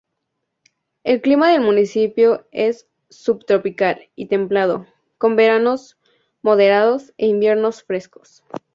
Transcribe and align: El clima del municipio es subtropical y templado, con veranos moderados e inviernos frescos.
El 1.03 1.21
clima 1.21 1.51
del 1.51 1.61
municipio 1.61 2.47
es 2.51 2.87
subtropical 3.11 4.01
y 4.15 4.25
templado, 4.25 4.87
con 5.19 5.35
veranos 5.35 5.95
moderados 6.41 7.13
e 7.19 7.27
inviernos 7.27 7.83
frescos. 7.83 8.43